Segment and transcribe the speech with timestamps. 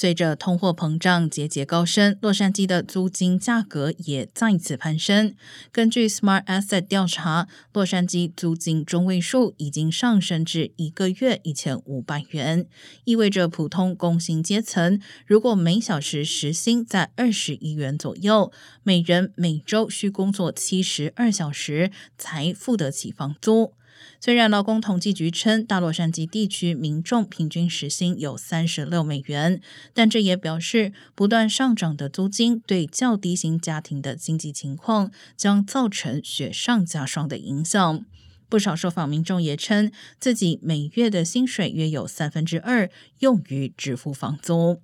[0.00, 5.34] 随着通货膨胀节节高升，洛杉矶的租金价格也再次攀升。
[5.72, 12.68] 根据 Smart Asset 调查，洛杉矶租金中位数已经上升至一个月一千五百元，
[13.06, 18.52] 意味着普通工薪阶层如果每小时时薪在二十一元左右，
[18.84, 23.72] 每人每周需工作七十二小时才付得起房租。
[24.20, 29.60] 虽然劳工统计局称大洛杉矶地区民众平均时薪有三十六美元，
[29.94, 38.04] 但这也表示不断上涨的租金对较低薪家庭的经济情况将造成雪上加霜的影响。
[38.50, 44.80] 不少受访民众也称，自己每月的薪水约有三分之二用于支付房租。